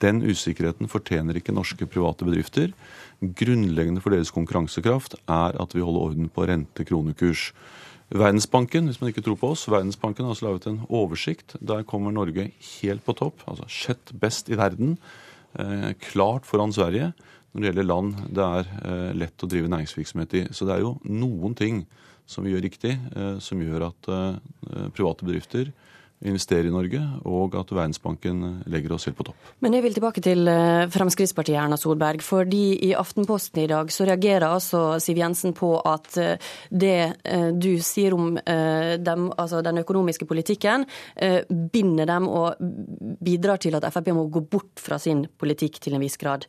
Den 0.04 0.20
usikkerheten 0.28 0.92
fortjener 0.92 1.38
ikke 1.40 1.56
norske 1.56 1.88
private 1.88 2.28
bedrifter. 2.28 2.74
Grunnleggende 3.22 4.04
for 4.04 4.12
deres 4.12 4.34
konkurransekraft 4.36 5.16
er 5.24 5.56
at 5.62 5.76
vi 5.76 5.84
holder 5.86 6.10
orden 6.10 6.32
på 6.32 6.48
rente-kronekurs. 6.50 7.52
Verdensbanken 8.16 8.90
hvis 8.90 9.00
man 9.02 9.10
ikke 9.10 9.24
tror 9.26 9.40
på 9.40 9.54
oss, 9.56 9.66
Verdensbanken 9.72 10.28
har 10.28 10.36
altså 10.36 10.50
laget 10.50 10.68
en 10.70 10.84
oversikt. 10.90 11.56
Der 11.64 11.88
kommer 11.88 12.14
Norge 12.14 12.52
helt 12.82 13.06
på 13.06 13.16
topp, 13.18 13.42
altså 13.48 13.66
sjett 13.72 14.12
best 14.20 14.52
i 14.52 14.60
verden. 14.60 14.98
Eh, 15.58 15.94
klart 16.12 16.46
foran 16.46 16.76
Sverige 16.76 17.14
når 17.56 17.62
det 17.62 17.70
gjelder 17.70 17.88
land 17.88 18.16
det 18.36 18.46
er 18.46 18.72
eh, 18.84 19.12
lett 19.16 19.44
å 19.46 19.48
drive 19.48 19.72
næringsvirksomhet 19.72 20.34
i. 20.36 20.42
Så 20.52 20.68
det 20.68 20.76
er 20.76 20.84
jo 20.84 20.98
noen 21.08 21.56
ting 21.56 21.86
som 22.26 22.46
vi 22.46 22.54
gjør 22.54 22.66
riktig, 22.66 22.96
eh, 23.16 23.38
som 23.44 23.62
gjør 23.62 23.90
at 23.92 24.10
eh, 24.12 24.88
private 24.96 25.28
bedrifter 25.28 25.72
investere 26.24 26.70
i 26.70 26.72
Norge, 26.72 27.02
og 27.28 27.56
at 27.60 27.72
Verdensbanken 27.76 28.62
legger 28.72 28.94
oss 28.96 29.06
helt 29.10 29.18
på 29.18 29.26
topp. 29.28 29.50
Men 29.64 29.76
jeg 29.76 29.84
vil 29.84 29.96
tilbake 29.98 30.24
til 30.24 30.48
eh, 30.48 30.88
Fremskrittspartiet, 30.92 31.58
Erna 31.60 31.78
Solberg. 31.78 32.24
fordi 32.24 32.78
i 32.88 32.94
Aftenposten 32.96 33.64
i 33.64 33.68
dag 33.68 33.92
så 33.92 34.08
reagerer 34.08 34.48
altså 34.48 35.00
Siv 35.04 35.20
Jensen 35.20 35.54
på 35.54 35.74
at 35.86 36.18
eh, 36.22 36.38
det 36.72 37.20
eh, 37.24 37.50
du 37.52 37.76
sier 37.84 38.16
om 38.16 38.36
dem, 38.36 39.28
altså 39.38 39.62
den 39.64 39.80
økonomiske 39.82 40.26
politikken, 40.28 40.86
binder 41.72 42.08
dem 42.10 42.28
og 42.28 42.60
bidrar 43.24 43.60
til 43.62 43.76
at 43.78 43.86
Frp 43.94 44.10
må 44.16 44.26
gå 44.32 44.42
bort 44.52 44.82
fra 44.82 44.98
sin 45.02 45.26
politikk 45.40 45.80
til 45.84 45.96
en 45.96 46.04
viss 46.04 46.18
grad. 46.22 46.46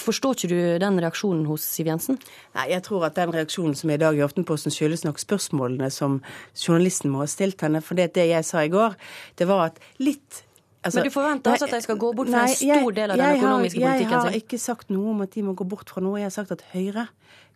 Forstår 0.00 0.36
ikke 0.36 0.50
du 0.50 0.58
den 0.82 1.00
reaksjonen 1.02 1.44
hos 1.48 1.64
Siv 1.66 1.88
Jensen? 1.90 2.18
Nei, 2.56 2.68
jeg 2.72 2.84
tror 2.86 3.06
at 3.08 3.16
den 3.18 3.32
reaksjonen 3.34 3.76
som 3.78 3.90
er 3.90 3.98
i 3.98 4.04
dag 4.04 4.18
i 4.18 4.24
Aftenposten 4.26 4.74
skyldes 4.74 5.04
nok 5.06 5.22
spørsmålene 5.22 5.90
som 5.92 6.20
journalisten 6.54 7.12
må 7.12 7.24
ha 7.24 7.28
stilt 7.30 7.64
henne. 7.64 7.82
For 7.84 7.98
det 7.98 8.12
jeg 8.14 8.46
sa 8.46 8.64
i 8.64 8.72
går, 8.72 8.93
det 9.40 9.48
var 9.50 9.70
at 9.70 9.80
litt 10.02 10.44
Altså, 10.84 11.00
Men 11.00 11.06
du 11.08 11.14
forventer 11.14 11.54
altså 11.54 11.64
at 11.64 11.70
de 11.72 11.80
skal 11.80 11.96
gå 11.96 12.08
bort 12.12 12.28
fra 12.28 12.42
nei, 12.44 12.50
en 12.52 12.80
stor 12.82 12.92
del 12.92 13.12
av 13.14 13.16
den 13.16 13.38
økonomiske 13.38 13.80
har, 13.80 13.86
politikken 13.88 14.10
sin? 14.10 14.18
Jeg 14.18 14.34
har 14.34 14.34
ikke 14.36 14.58
sagt 14.60 14.90
noe 14.92 15.12
om 15.14 15.22
at 15.24 15.30
de 15.32 15.44
må 15.46 15.54
gå 15.56 15.64
bort 15.64 15.92
fra 15.94 16.02
noe. 16.04 16.18
Jeg 16.20 16.28
har 16.28 16.34
sagt 16.34 16.52
at 16.52 16.64
Høyre 16.74 17.06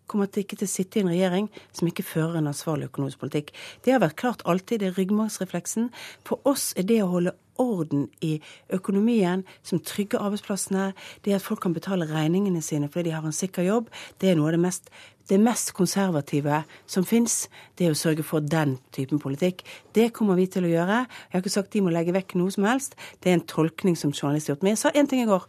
kommer 0.08 0.30
til 0.32 0.46
ikke 0.46 0.56
til 0.56 0.64
å 0.64 0.72
sitte 0.72 0.96
i 0.96 1.02
en 1.04 1.10
regjering 1.12 1.50
som 1.76 1.90
ikke 1.90 2.06
fører 2.08 2.38
en 2.40 2.48
ansvarlig 2.48 2.88
økonomisk 2.88 3.20
politikk. 3.20 3.52
Det 3.84 3.92
har 3.92 4.00
vært 4.00 4.16
klart 4.22 4.44
alltid. 4.48 4.80
Det 4.80 4.88
er 4.88 4.96
ryggmargsrefleksen. 4.96 5.90
For 6.24 6.40
oss 6.48 6.70
er 6.80 6.88
det 6.88 7.02
å 7.04 7.10
holde 7.12 7.36
orden 7.58 8.08
i 8.24 8.38
økonomien, 8.74 9.44
som 9.62 9.80
trygger 9.80 10.22
arbeidsplassene, 10.22 10.92
det 11.24 11.36
at 11.36 11.44
folk 11.44 11.60
kan 11.64 11.76
betale 11.76 12.08
regningene 12.10 12.62
sine 12.62 12.88
fordi 12.88 13.10
de 13.10 13.16
har 13.16 13.26
en 13.26 13.34
sikker 13.34 13.66
jobb, 13.66 13.92
det 14.20 14.30
er 14.30 14.38
noe 14.38 14.50
av 14.50 14.56
det 14.56 14.62
mest, 14.62 14.90
det 15.28 15.40
mest 15.40 15.74
konservative 15.76 16.62
som 16.88 17.04
fins. 17.04 17.48
Det 17.76 17.86
er 17.86 17.92
å 17.92 17.98
sørge 17.98 18.24
for 18.24 18.40
den 18.40 18.78
typen 18.96 19.20
politikk. 19.20 19.60
Det 19.92 20.08
kommer 20.16 20.38
vi 20.38 20.46
til 20.48 20.64
å 20.64 20.72
gjøre. 20.72 21.02
Jeg 21.04 21.36
har 21.36 21.42
ikke 21.42 21.52
sagt 21.52 21.74
de 21.74 21.82
må 21.84 21.92
legge 21.92 22.14
vekk 22.16 22.38
noe 22.40 22.54
som 22.54 22.64
helst. 22.68 22.96
Det 23.20 23.30
er 23.30 23.36
en 23.36 23.48
tolkning 23.50 23.98
som 23.98 24.14
journalist 24.14 24.48
har 24.48 24.56
gjort. 24.56 24.64
Men 24.64 24.76
jeg 24.76 24.82
sa 24.82 24.94
én 24.96 25.10
ting 25.10 25.20
i 25.20 25.28
går. 25.28 25.44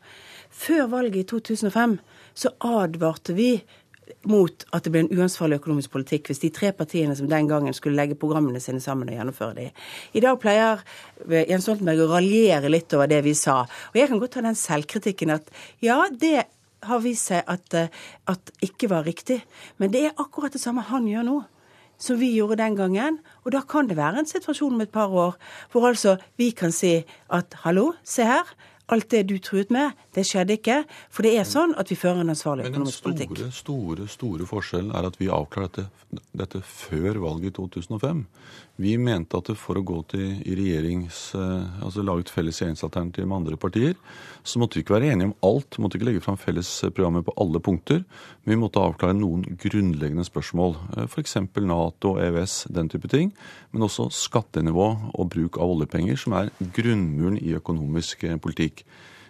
Før 0.49 0.89
valget 0.91 1.21
i 1.23 1.27
2005 1.31 1.95
så 2.39 2.51
advarte 2.65 3.35
vi 3.37 3.53
mot 4.29 4.65
at 4.75 4.85
det 4.85 4.91
ble 4.93 5.03
en 5.05 5.11
uansvarlig 5.13 5.59
økonomisk 5.59 5.93
politikk 5.93 6.29
hvis 6.29 6.41
de 6.43 6.51
tre 6.53 6.71
partiene 6.75 7.15
som 7.17 7.29
den 7.29 7.49
gangen 7.49 7.75
skulle 7.75 7.97
legge 7.99 8.17
programmene 8.19 8.61
sine 8.63 8.81
sammen 8.83 9.09
og 9.09 9.17
gjennomføre 9.17 9.57
de. 9.57 9.67
I 10.13 10.23
dag 10.23 10.39
pleier 10.41 10.83
Jens 11.27 11.67
Stoltenberg 11.67 12.05
å 12.05 12.09
raljere 12.13 12.71
litt 12.71 12.93
over 12.97 13.09
det 13.11 13.21
vi 13.25 13.35
sa. 13.37 13.61
Og 13.91 13.99
jeg 13.99 14.11
kan 14.11 14.21
godt 14.21 14.37
ta 14.37 14.45
den 14.45 14.59
selvkritikken 14.59 15.35
at 15.35 15.53
ja, 15.85 16.01
det 16.09 16.47
har 16.87 17.03
vist 17.03 17.29
seg 17.31 17.47
at, 17.49 17.73
eh, 17.75 17.91
at 18.31 18.51
ikke 18.63 18.89
var 18.91 19.07
riktig. 19.07 19.41
Men 19.77 19.91
det 19.91 20.05
er 20.07 20.19
akkurat 20.21 20.53
det 20.53 20.61
samme 20.63 20.85
han 20.87 21.07
gjør 21.09 21.25
nå 21.27 21.39
som 21.99 22.15
vi 22.19 22.31
gjorde 22.31 22.61
den 22.61 22.77
gangen. 22.79 23.19
Og 23.43 23.51
da 23.51 23.61
kan 23.67 23.89
det 23.89 23.99
være 23.99 24.23
en 24.23 24.29
situasjon 24.29 24.77
om 24.77 24.83
et 24.85 24.93
par 24.93 25.11
år 25.11 25.35
hvor 25.71 25.89
altså 25.91 26.15
vi 26.39 26.51
kan 26.55 26.71
si 26.71 27.01
at 27.35 27.59
hallo, 27.65 27.91
se 28.03 28.23
her, 28.23 28.47
alt 28.93 29.09
det 29.13 29.23
du 29.29 29.37
truet 29.43 29.71
med, 29.73 29.97
det 30.15 30.25
skjedde 30.27 30.57
ikke. 30.59 30.81
For 31.13 31.25
det 31.25 31.35
er 31.39 31.47
sånn 31.47 31.75
at 31.79 31.91
vi 31.91 31.97
fører 31.99 32.23
en 32.23 32.33
ansvarlig 32.33 32.69
økonomisk 32.69 33.05
politikk. 33.05 33.35
Men 33.35 33.49
den 33.49 33.55
store, 33.55 34.07
store, 34.09 34.09
store 34.15 34.49
forskjellen 34.49 34.93
er 34.95 35.09
at 35.09 35.19
vi 35.21 35.29
avklarer 35.33 35.69
dette, 35.69 36.23
dette 36.43 36.63
før 36.65 37.21
valget 37.25 37.53
i 37.53 37.57
2005. 37.59 38.25
Vi 38.79 38.93
mente 38.95 39.35
at 39.35 39.49
for 39.59 39.75
å 39.75 39.83
gå 39.83 39.97
til 40.13 40.37
i 40.47 40.55
regjerings, 40.55 41.17
eh, 41.35 41.83
altså 41.83 42.03
lage 42.05 42.23
et 42.23 42.31
felles 42.31 42.55
regjeringsalternativ 42.61 43.25
med 43.27 43.41
andre 43.41 43.57
partier, 43.59 43.95
så 44.43 44.61
måtte 44.61 44.77
vi 44.77 44.85
ikke 44.85 44.95
være 44.95 45.11
enige 45.11 45.29
om 45.29 45.35
alt. 45.43 45.75
Vi 45.75 45.83
måtte 45.83 45.99
ikke 45.99 46.07
legge 46.07 46.23
fram 46.23 46.37
felles 46.39 46.69
programmer 46.95 47.25
på 47.27 47.35
alle 47.43 47.59
punkter. 47.59 48.05
Men 48.45 48.55
vi 48.55 48.59
måtte 48.61 48.79
avklare 48.79 49.17
noen 49.17 49.43
grunnleggende 49.59 50.23
spørsmål. 50.23 50.77
Eh, 50.95 51.09
F.eks. 51.09 51.35
Nato, 51.59 52.15
EØS, 52.23 52.71
den 52.71 52.89
type 52.89 53.11
ting. 53.11 53.33
Men 53.71 53.83
også 53.83 54.07
skattenivå 54.15 54.87
og 55.13 55.29
bruk 55.29 55.59
av 55.59 55.75
oljepenger, 55.75 56.15
som 56.15 56.33
er 56.39 56.53
grunnmuren 56.59 57.37
i 57.37 57.53
økonomisk 57.59 58.23
eh, 58.23 58.39
politikk. 58.39 58.78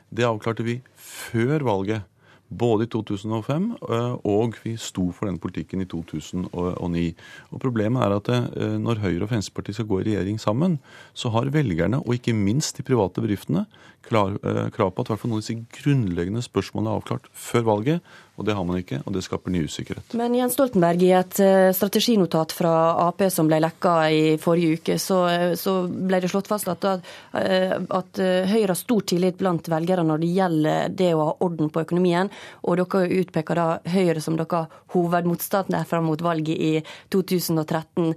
Det 0.10 0.25
avklarte 0.25 0.65
vi 0.65 0.79
før 0.98 1.65
valget 1.68 2.08
både 2.50 2.88
i 2.88 2.89
2005 2.89 3.68
eh, 3.89 4.13
og 4.27 4.58
vi 4.63 4.74
sto 4.82 5.10
for 5.15 5.29
den 5.29 5.38
politikken 5.41 5.84
i 5.84 5.88
2009. 5.89 7.06
Og 7.53 7.62
Problemet 7.62 8.06
er 8.06 8.15
at 8.18 8.32
eh, 8.34 8.77
når 8.82 9.03
Høyre 9.03 9.25
og 9.25 9.32
Fremskrittspartiet 9.32 9.77
skal 9.77 9.89
gå 9.89 10.01
i 10.01 10.08
regjering 10.10 10.41
sammen, 10.41 10.79
så 11.13 11.32
har 11.36 11.53
velgerne, 11.53 12.01
og 12.01 12.18
ikke 12.18 12.34
minst 12.34 12.79
de 12.79 12.88
private 12.88 13.22
bedriftene, 13.22 13.68
eh, 14.10 14.63
krav 14.74 14.96
på 14.96 15.06
at 15.06 15.13
hvert 15.13 15.22
fall 15.22 15.29
noen 15.29 15.44
av 15.44 15.46
disse 15.46 15.84
grunnleggende 15.84 16.41
spørsmålene 16.46 16.89
er 16.89 17.03
avklart 17.03 17.29
før 17.34 17.70
valget. 17.70 18.18
Og 18.39 18.46
det 18.48 18.56
har 18.56 18.63
man 18.63 18.79
ikke, 18.79 19.01
og 19.03 19.12
det 19.12 19.25
skaper 19.25 19.51
ny 19.51 19.65
usikkerhet. 19.68 20.13
Men 20.15 20.32
Jens 20.38 20.53
Stoltenberg, 20.56 21.01
i 21.03 21.10
et 21.12 21.41
strateginotat 21.75 22.53
fra 22.56 22.72
Ap 23.03 23.20
som 23.36 23.50
ble 23.50 23.58
lekka 23.60 23.96
i 24.15 24.22
forrige 24.39 24.77
uke, 24.79 24.96
så, 24.96 25.18
så 25.60 25.74
ble 25.91 26.22
det 26.24 26.29
slått 26.32 26.48
fast 26.48 26.72
at, 26.72 26.88
at, 26.88 28.22
Høyre 28.24 28.70
har 28.72 28.79
stor 28.79 29.03
tillit 29.12 29.36
blant 29.41 29.68
velgere 29.68 30.06
når 30.08 30.24
det 30.24 30.32
gjelder 30.38 30.96
det 31.01 31.10
å 31.18 31.25
ha 31.25 31.36
orden 31.44 31.68
på 31.68 31.84
økonomien. 31.84 32.32
Og 32.63 32.79
dere 32.79 33.22
utpeker 33.22 33.60
da 33.60 33.67
Høyre 33.89 34.22
som 34.24 34.38
dere 34.39 34.65
hovedmotstander 34.93 35.88
fram 35.89 36.10
mot 36.10 36.22
valget 36.24 36.58
i 36.58 36.72
2013. 37.13 38.13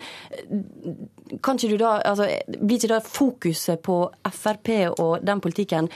Kan 1.42 1.58
ikke 1.58 1.72
du 1.74 1.78
da, 1.80 1.98
altså, 2.12 2.28
blir 2.58 2.78
ikke 2.78 2.94
da 2.94 3.00
fokuset 3.04 3.82
på 3.84 4.02
Frp 4.32 4.72
og 4.98 5.22
den 5.26 5.40
politikken 5.44 5.90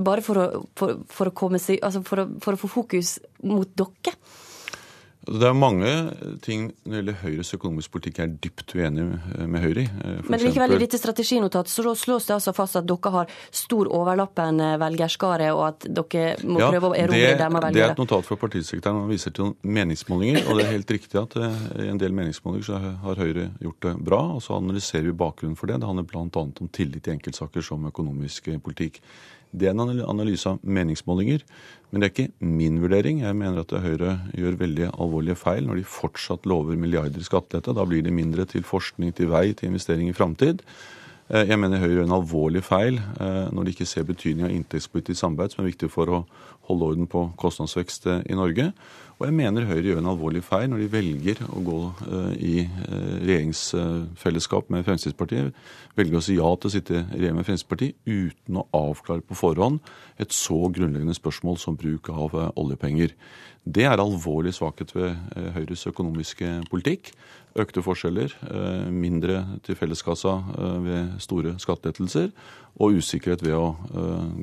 bare 0.00 0.22
for 0.24 0.40
å, 0.40 0.46
for, 0.78 1.02
for 1.10 1.30
å, 1.30 1.34
komme 1.36 1.60
seg, 1.60 1.80
altså 1.84 2.02
for 2.06 2.22
å, 2.22 2.28
for 2.42 2.56
å 2.56 2.60
få 2.60 2.70
fokus 2.80 3.18
mot 3.46 3.68
dere? 3.78 4.16
Det 5.20 5.44
er 5.44 5.52
mange 5.52 5.88
ting 6.40 6.70
når 6.70 6.90
det 6.90 6.96
gjelder 6.96 7.16
Høyres 7.20 7.50
økonomiske 7.52 7.92
politikk 7.92 8.18
jeg 8.20 8.28
er 8.30 8.36
dypt 8.40 8.72
uenig 8.72 9.02
med 9.52 9.60
Høyre 9.60 9.82
i. 9.82 9.88
Eh, 9.88 10.20
Men 10.32 10.40
likevel 10.40 10.72
i 10.74 10.78
dette 10.80 10.96
strateginotatet 10.96 11.72
så 11.72 11.92
slås 11.98 12.28
det 12.30 12.36
altså 12.38 12.54
fast 12.56 12.78
at 12.80 12.86
dere 12.88 13.12
har 13.12 13.34
stor 13.52 13.90
overlappende 13.92 14.70
velgerskare, 14.80 15.50
og 15.52 15.66
at 15.66 15.84
dere 15.84 16.38
må 16.48 16.62
ja, 16.62 16.70
prøve 16.72 16.92
å 16.92 16.96
erobre 16.96 17.34
dem 17.36 17.58
av 17.58 17.66
velgere. 17.66 17.76
Det 17.76 17.84
er 17.84 17.94
et 17.94 18.00
notat 18.00 18.28
fra 18.30 18.38
partisekretæren 18.40 19.02
Han 19.02 19.12
viser 19.12 19.34
til 19.36 19.52
meningsmålinger. 19.60 20.46
Og 20.46 20.56
det 20.56 20.64
er 20.66 20.72
helt 20.78 20.94
riktig 20.96 21.20
at 21.20 21.36
eh, 21.36 21.58
i 21.84 21.90
en 21.92 22.00
del 22.00 22.16
meningsmålinger 22.16 22.70
så 22.70 22.80
har 23.04 23.20
Høyre 23.20 23.50
gjort 23.60 23.90
det 23.90 23.96
bra. 24.08 24.22
Og 24.38 24.40
så 24.46 24.56
analyserer 24.56 25.10
vi 25.10 25.18
bakgrunnen 25.20 25.58
for 25.60 25.68
det. 25.68 25.82
Det 25.82 25.90
handler 25.90 26.08
bl.a. 26.08 26.24
om 26.24 26.72
tillit 26.72 27.10
i 27.10 27.14
enkeltsaker 27.18 27.66
som 27.66 27.84
økonomisk 27.92 28.48
politikk. 28.64 29.02
Det 29.50 29.66
er 29.66 29.74
en 29.74 29.82
analyse 29.82 30.46
av 30.46 30.60
meningsmålinger. 30.62 31.42
Men 31.90 32.02
det 32.02 32.06
er 32.06 32.12
ikke 32.14 32.46
min 32.46 32.78
vurdering. 32.82 33.24
Jeg 33.24 33.36
mener 33.38 33.64
at 33.64 33.74
Høyre 33.82 34.14
gjør 34.38 34.60
veldig 34.60 34.90
alvorlige 34.92 35.38
feil 35.40 35.66
når 35.66 35.80
de 35.80 35.90
fortsatt 35.90 36.46
lover 36.46 36.78
milliarder 36.78 37.18
i 37.18 37.26
skattelette. 37.26 37.74
Da 37.74 37.86
blir 37.88 38.04
det 38.06 38.14
mindre 38.14 38.46
til 38.50 38.62
forskning, 38.66 39.12
til 39.16 39.32
vei, 39.32 39.50
til 39.52 39.72
investering 39.72 40.10
i 40.10 40.16
framtid. 40.16 40.62
Eh, 41.30 41.46
jeg 41.46 41.58
mener 41.62 41.78
Høyre 41.78 42.00
gjør 42.00 42.08
en 42.08 42.16
alvorlig 42.16 42.62
feil 42.66 42.96
eh, 42.98 43.50
når 43.54 43.66
de 43.66 43.74
ikke 43.74 43.86
ser 43.86 44.06
betydning 44.08 44.48
av 44.48 44.54
inntektspolitisk 44.54 45.20
samarbeid, 45.20 45.52
som 45.52 45.62
er 45.62 45.68
viktig 45.68 45.90
for 45.92 46.10
å 46.10 46.24
holde 46.66 46.88
orden 46.88 47.06
på 47.10 47.22
kostnadsvekst 47.38 48.08
eh, 48.10 48.24
i 48.32 48.38
Norge. 48.38 48.70
Og 49.20 49.28
jeg 49.28 49.36
mener 49.38 49.68
Høyre 49.68 49.84
gjør 49.92 50.00
en 50.00 50.10
alvorlig 50.10 50.42
feil 50.42 50.66
når 50.72 50.82
de 50.82 50.88
velger 50.94 51.42
å 51.52 51.60
gå 51.60 51.80
i 52.40 52.54
regjeringsfellesskap 53.20 54.70
med 54.72 54.86
Fremskrittspartiet. 54.86 55.58
Velger 55.98 56.16
å 56.16 56.22
si 56.24 56.38
ja 56.38 56.48
til 56.56 56.70
å 56.70 56.72
sitte 56.72 56.94
i 57.02 57.18
regjering 57.18 57.36
med 57.36 57.44
Fremskrittspartiet 57.44 58.00
uten 58.08 58.62
å 58.62 58.64
avklare 58.78 59.20
på 59.20 59.36
forhånd 59.36 59.76
et 60.24 60.32
så 60.32 60.56
grunnleggende 60.72 61.18
spørsmål 61.18 61.60
som 61.60 61.76
bruk 61.76 62.08
av 62.14 62.32
oljepenger. 62.54 63.12
Det 63.68 63.84
er 63.84 64.00
alvorlig 64.00 64.54
svakhet 64.56 64.96
ved 64.96 65.12
Høyres 65.52 65.84
økonomiske 65.92 66.54
politikk. 66.72 67.12
Økte 67.58 67.82
forskjeller, 67.82 68.30
mindre 68.94 69.40
til 69.66 69.74
felleskassa 69.74 70.36
ved 70.84 71.16
store 71.18 71.56
skattelettelser 71.58 72.30
og 72.80 73.00
usikkerhet 73.00 73.44
ved 73.44 73.56
å 73.56 73.66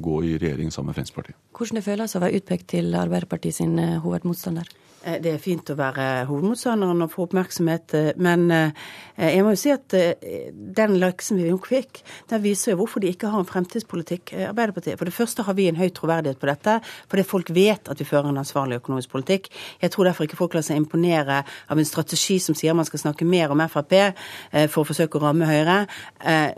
gå 0.04 0.18
i 0.24 0.36
regjering 0.38 0.70
sammen 0.74 0.92
med 0.92 1.00
Fremskrittspartiet. 1.00 1.40
Hvordan 1.58 1.80
det 1.80 1.88
føles 1.88 2.14
å 2.14 2.22
være 2.22 2.42
utpekt 2.42 2.68
til 2.76 2.94
Arbeiderpartiet 2.94 3.58
sin 3.58 3.80
hovedmotstander? 4.04 4.70
Eh, 5.08 5.20
det 5.24 5.34
er 5.36 5.42
fint 5.42 5.70
å 5.72 5.78
være 5.78 6.26
hovedmotstanderen 6.28 7.06
og 7.06 7.12
få 7.14 7.28
oppmerksomhet, 7.28 7.94
eh, 7.96 8.08
men 8.24 8.48
eh, 8.52 8.88
jeg 9.18 9.44
må 9.46 9.54
jo 9.54 9.60
si 9.62 9.72
at 9.74 9.94
den 10.78 10.96
laksen 11.02 11.40
vi 11.40 11.48
nok 11.50 11.68
fikk, 11.70 12.02
den 12.30 12.44
viser 12.44 12.74
jo 12.74 12.82
hvorfor 12.82 13.02
de 13.02 13.10
ikke 13.14 13.32
har 13.32 13.42
en 13.42 13.48
fremtidspolitikk, 13.50 14.34
Arbeiderpartiet. 14.50 14.98
For 15.00 15.10
det 15.10 15.16
første 15.16 15.46
har 15.48 15.56
vi 15.58 15.68
en 15.72 15.80
høy 15.80 15.88
troverdighet 15.96 16.38
på 16.42 16.50
dette, 16.50 16.76
fordi 17.10 17.26
folk 17.26 17.50
vet 17.56 17.90
at 17.90 18.02
vi 18.02 18.06
fører 18.06 18.30
en 18.30 18.42
ansvarlig 18.44 18.78
økonomisk 18.82 19.16
politikk. 19.16 19.50
Jeg 19.82 19.94
tror 19.94 20.10
derfor 20.10 20.28
ikke 20.28 20.38
folk 20.38 20.58
lar 20.58 20.66
seg 20.68 20.78
imponere 20.78 21.40
av 21.42 21.82
en 21.82 21.90
strategi 21.90 22.38
som 22.44 22.58
sier 22.58 22.78
man 22.78 22.86
skal 22.86 23.02
snakke 23.08 23.26
mer 23.26 23.54
om 23.54 23.64
Frp 23.68 23.96
for 24.70 24.84
å 24.84 24.88
forsøke 24.88 25.18
å 25.18 25.24
ramme 25.26 25.50
Høyre, 25.50 25.80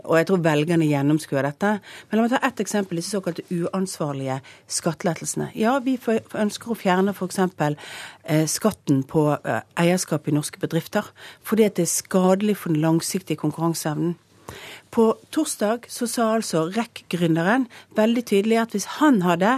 og 0.04 0.18
jeg 0.18 0.28
tror 0.28 0.44
velgerne 0.44 0.88
gjennomskuer 0.90 1.48
dette. 1.48 1.69
Men 2.10 2.18
la 2.18 2.24
meg 2.24 2.32
ta 2.34 2.40
ett 2.46 2.62
eksempel, 2.62 3.00
disse 3.00 3.14
såkalte 3.14 3.44
uansvarlige 3.50 4.40
skattelettelsene. 4.70 5.50
Ja, 5.58 5.76
vi 5.84 5.96
ønsker 6.00 6.72
å 6.72 6.78
fjerne 6.78 7.14
f.eks. 7.14 7.40
Eh, 7.40 8.46
skatten 8.50 9.04
på 9.08 9.26
eh, 9.38 9.62
eierskap 9.80 10.28
i 10.28 10.34
norske 10.36 10.60
bedrifter. 10.62 11.12
Fordi 11.46 11.68
det 11.68 11.86
er 11.86 11.92
skadelig 11.92 12.58
for 12.60 12.74
den 12.74 12.82
langsiktige 12.84 13.40
konkurranseevnen. 13.40 14.16
På 14.90 15.04
torsdag 15.30 15.86
så 15.86 16.06
sa 16.10 16.24
altså 16.34 16.64
REC-gründeren 16.74 17.68
veldig 17.94 18.24
tydelig 18.26 18.56
at 18.58 18.72
hvis 18.74 18.88
han 18.98 19.20
hadde 19.22 19.52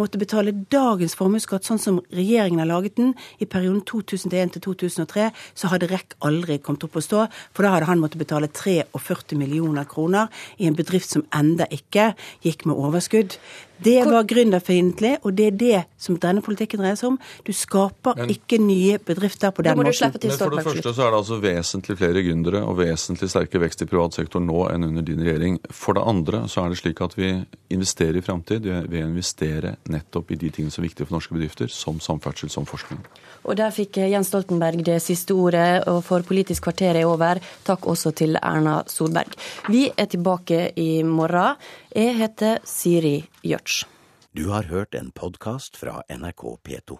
måttet 0.00 0.22
betale 0.22 0.54
dagens 0.72 1.16
formuesskatt 1.18 1.66
sånn 1.68 1.82
som 1.82 2.00
regjeringen 2.14 2.62
har 2.62 2.70
laget 2.70 2.96
den, 2.96 3.12
i 3.36 3.44
perioden 3.44 3.82
2001 3.84 4.54
til 4.56 4.64
2003, 4.70 5.28
så 5.52 5.72
hadde 5.72 5.90
REC 5.92 6.16
aldri 6.24 6.56
kommet 6.64 6.88
opp 6.88 6.96
å 6.96 7.04
stå. 7.04 7.26
For 7.52 7.66
da 7.66 7.74
hadde 7.76 7.90
han 7.90 8.00
måttet 8.00 8.22
betale 8.22 8.48
43 8.48 9.36
millioner 9.36 9.84
kroner 9.88 10.32
i 10.56 10.68
en 10.70 10.78
bedrift 10.78 11.12
som 11.12 11.26
enda 11.36 11.68
ikke 11.74 12.14
gikk 12.46 12.64
med 12.68 12.80
overskudd. 12.80 13.36
Det 13.84 14.04
var 14.04 14.26
gründerfiendtlig, 14.28 15.16
og 15.22 15.34
det 15.38 15.46
er 15.46 15.58
det 15.58 15.82
som 15.98 16.16
denne 16.20 16.42
politikken 16.44 16.82
dreier 16.82 16.98
seg 16.98 17.12
om. 17.12 17.18
Du 17.46 17.52
skaper 17.54 18.18
Men, 18.18 18.32
ikke 18.34 18.58
nye 18.62 18.98
bedrifter 18.98 19.52
på 19.54 19.62
den 19.62 19.78
måten. 19.78 19.92
Men 19.92 20.38
for 20.38 20.56
det 20.56 20.64
første 20.66 20.94
så 20.94 21.06
er 21.06 21.12
det 21.12 21.20
altså 21.20 21.38
vesentlig 21.42 21.98
flere 22.00 22.22
gründere 22.26 22.62
og 22.66 22.78
vesentlig 22.80 23.30
sterkere 23.30 23.66
vekst 23.66 23.84
i 23.84 23.88
privat 23.90 24.18
sektor 24.18 24.42
nå 24.42 24.64
enn 24.72 24.88
under 24.88 25.06
din 25.06 25.22
regjering. 25.22 25.60
For 25.70 25.98
det 25.98 26.04
andre 26.10 26.44
så 26.50 26.64
er 26.64 26.74
det 26.74 26.80
slik 26.82 27.02
at 27.04 27.14
vi 27.18 27.32
investerer 27.74 28.18
i 28.18 28.24
framtid 28.24 28.66
ved 28.66 28.98
å 28.98 29.06
investere 29.06 29.76
nettopp 29.92 30.34
i 30.34 30.40
de 30.40 30.50
tingene 30.54 30.74
som 30.74 30.82
er 30.82 30.88
viktige 30.90 31.08
for 31.08 31.18
norske 31.18 31.36
bedrifter, 31.36 31.70
som 31.72 32.02
samferdsel, 32.02 32.50
som 32.50 32.66
forskning. 32.68 33.02
Og 33.46 33.56
der 33.58 33.72
fikk 33.74 34.00
Jens 34.02 34.32
Stoltenberg 34.32 34.82
det 34.86 34.98
siste 35.04 35.36
ordet, 35.38 35.86
og 35.88 36.02
for 36.06 36.26
Politisk 36.28 36.66
kvarter 36.66 36.98
er 36.98 37.08
over. 37.08 37.38
Takk 37.64 37.86
også 37.88 38.12
til 38.16 38.36
Erna 38.42 38.82
Solberg. 38.90 39.38
Vi 39.70 39.86
er 39.96 40.10
tilbake 40.10 40.72
i 40.76 41.02
morgen. 41.06 41.56
Jeg 41.94 42.14
heter 42.18 42.58
Siri 42.68 43.16
Gjørts. 43.46 43.84
Du 44.34 44.48
har 44.50 44.68
hørt 44.70 44.94
en 44.94 45.10
podkast 45.10 45.76
fra 45.76 46.02
NRK 46.10 46.42
P2. 46.66 46.98